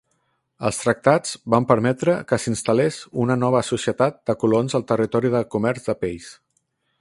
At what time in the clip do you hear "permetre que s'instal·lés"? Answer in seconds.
1.71-2.97